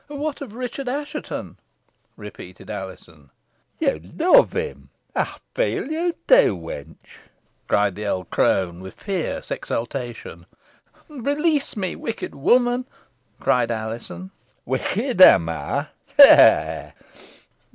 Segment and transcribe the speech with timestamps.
[0.07, 1.57] "What of Richard Assheton?"
[2.17, 3.29] repeated Alizon.
[3.77, 6.95] "You love him, I feel you do, wench,"
[7.67, 10.47] cried the old crone with fierce exultation.
[11.07, 12.87] "Release me, wicked woman,"
[13.39, 14.31] cried Alizon.
[14.65, 15.89] "Wicked, am I?
[16.17, 16.35] ha!
[16.35, 16.91] ha!"